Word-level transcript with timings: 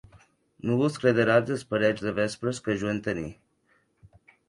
Non 0.69 0.79
vos 0.81 0.97
crederatz 1.03 1.53
es 1.57 1.67
parelhs 1.75 2.07
de 2.07 2.17
vespres 2.23 2.65
que 2.69 2.79
jo 2.85 2.93
entení. 2.97 3.31